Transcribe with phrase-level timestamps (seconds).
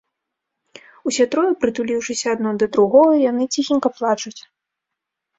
[1.09, 4.41] Усе трое, прытуліўшыся адно да другога, яны ціхенька плачуць.